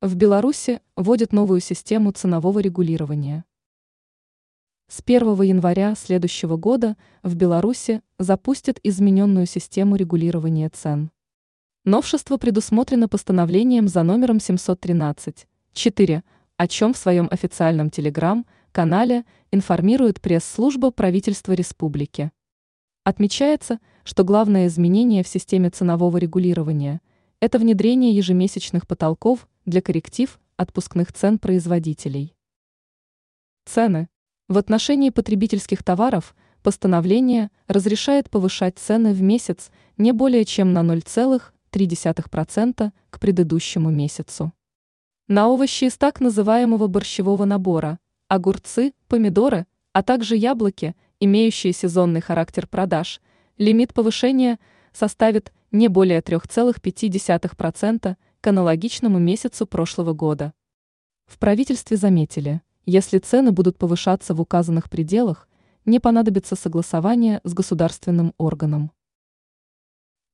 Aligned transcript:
В 0.00 0.14
Беларуси 0.14 0.80
вводят 0.94 1.32
новую 1.32 1.58
систему 1.58 2.12
ценового 2.12 2.60
регулирования. 2.60 3.44
С 4.86 5.02
1 5.04 5.42
января 5.42 5.96
следующего 5.96 6.56
года 6.56 6.96
в 7.24 7.34
Беларуси 7.34 8.02
запустят 8.16 8.78
измененную 8.84 9.46
систему 9.46 9.96
регулирования 9.96 10.68
цен. 10.68 11.10
Новшество 11.84 12.36
предусмотрено 12.36 13.08
постановлением 13.08 13.88
за 13.88 14.04
номером 14.04 14.38
713, 14.38 15.48
4, 15.72 16.22
о 16.56 16.68
чем 16.68 16.94
в 16.94 16.96
своем 16.96 17.26
официальном 17.32 17.90
телеграм-канале 17.90 19.24
информирует 19.50 20.20
пресс-служба 20.20 20.92
правительства 20.92 21.54
республики. 21.54 22.30
Отмечается, 23.02 23.80
что 24.04 24.22
главное 24.22 24.68
изменение 24.68 25.24
в 25.24 25.28
системе 25.28 25.70
ценового 25.70 26.18
регулирования– 26.18 27.00
это 27.40 27.58
внедрение 27.58 28.12
ежемесячных 28.12 28.86
потолков 28.86 29.48
для 29.64 29.80
корректив 29.80 30.38
отпускных 30.56 31.12
цен 31.12 31.38
производителей. 31.38 32.34
Цены. 33.64 34.08
В 34.48 34.58
отношении 34.58 35.10
потребительских 35.10 35.84
товаров 35.84 36.34
постановление 36.62 37.50
разрешает 37.66 38.30
повышать 38.30 38.78
цены 38.78 39.12
в 39.12 39.22
месяц 39.22 39.70
не 39.96 40.12
более 40.12 40.44
чем 40.44 40.72
на 40.72 40.80
0,3% 40.80 42.92
к 43.10 43.20
предыдущему 43.20 43.90
месяцу. 43.90 44.52
На 45.28 45.48
овощи 45.48 45.84
из 45.84 45.96
так 45.96 46.20
называемого 46.20 46.86
борщевого 46.86 47.44
набора, 47.44 47.98
огурцы, 48.28 48.94
помидоры, 49.06 49.66
а 49.92 50.02
также 50.02 50.36
яблоки, 50.36 50.96
имеющие 51.20 51.72
сезонный 51.72 52.20
характер 52.20 52.66
продаж, 52.66 53.20
лимит 53.58 53.92
повышения 53.92 54.58
составит 54.92 55.52
не 55.70 55.88
более 55.88 56.20
3,5% 56.20 58.16
к 58.40 58.46
аналогичному 58.46 59.18
месяцу 59.18 59.66
прошлого 59.66 60.12
года. 60.12 60.52
В 61.26 61.38
правительстве 61.38 61.96
заметили, 61.96 62.62
если 62.86 63.18
цены 63.18 63.52
будут 63.52 63.76
повышаться 63.76 64.34
в 64.34 64.40
указанных 64.40 64.88
пределах, 64.88 65.48
не 65.84 66.00
понадобится 66.00 66.56
согласование 66.56 67.40
с 67.44 67.52
государственным 67.52 68.34
органом. 68.38 68.92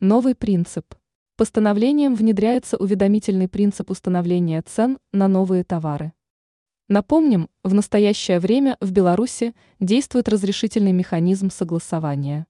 Новый 0.00 0.34
принцип. 0.34 0.94
Постановлением 1.36 2.14
внедряется 2.14 2.76
уведомительный 2.76 3.48
принцип 3.48 3.90
установления 3.90 4.62
цен 4.62 4.98
на 5.12 5.26
новые 5.26 5.64
товары. 5.64 6.12
Напомним, 6.88 7.48
в 7.62 7.72
настоящее 7.72 8.38
время 8.38 8.76
в 8.80 8.92
Беларуси 8.92 9.54
действует 9.80 10.28
разрешительный 10.28 10.92
механизм 10.92 11.50
согласования. 11.50 12.46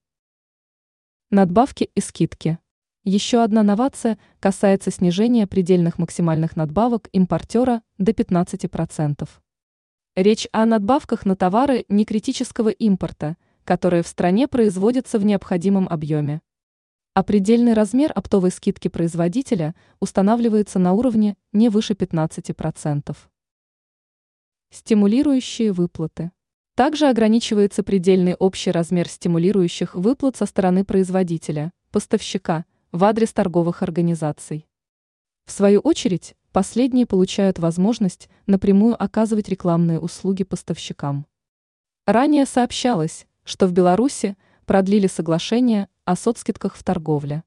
Надбавки 1.31 1.89
и 1.95 2.01
скидки. 2.01 2.59
Еще 3.07 3.43
одна 3.43 3.61
новация 3.61 4.17
касается 4.39 4.89
снижения 4.89 5.45
предельных 5.45 5.99
максимальных 5.99 6.55
надбавок 6.55 7.07
импортера 7.11 7.83
до 7.99 8.13
15%. 8.13 9.29
Речь 10.15 10.47
о 10.51 10.65
надбавках 10.65 11.23
на 11.23 11.35
товары 11.35 11.85
некритического 11.87 12.69
импорта, 12.69 13.37
которые 13.63 14.01
в 14.01 14.07
стране 14.07 14.47
производятся 14.47 15.19
в 15.19 15.25
необходимом 15.25 15.87
объеме. 15.87 16.41
А 17.13 17.21
предельный 17.21 17.73
размер 17.73 18.11
оптовой 18.15 18.49
скидки 18.49 18.87
производителя 18.87 19.75
устанавливается 19.99 20.79
на 20.79 20.93
уровне 20.93 21.37
не 21.53 21.69
выше 21.69 21.93
15%. 21.93 23.15
Стимулирующие 24.71 25.71
выплаты. 25.73 26.31
Также 26.73 27.05
ограничивается 27.05 27.83
предельный 27.83 28.33
общий 28.33 28.71
размер 28.71 29.07
стимулирующих 29.07 29.93
выплат 29.93 30.37
со 30.37 30.47
стороны 30.47 30.83
производителя, 30.83 31.71
поставщика– 31.91 32.65
в 32.95 33.03
адрес 33.03 33.33
торговых 33.33 33.83
организаций. 33.83 34.69
В 35.45 35.51
свою 35.51 35.81
очередь, 35.81 36.33
последние 36.53 37.05
получают 37.05 37.59
возможность 37.59 38.29
напрямую 38.47 38.95
оказывать 39.03 39.49
рекламные 39.49 39.99
услуги 39.99 40.45
поставщикам. 40.45 41.25
Ранее 42.05 42.45
сообщалось, 42.45 43.27
что 43.43 43.67
в 43.67 43.73
Беларуси 43.73 44.37
продлили 44.65 45.07
соглашение 45.07 45.89
о 46.05 46.15
соцскидках 46.15 46.75
в 46.75 46.83
торговле. 46.85 47.43